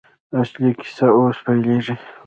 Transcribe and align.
اصلي 0.39 0.69
کیسه 0.79 1.07
اوس 1.17 1.37
پیلېږي. 1.45 1.95